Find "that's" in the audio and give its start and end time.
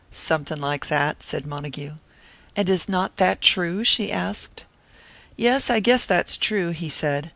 6.05-6.37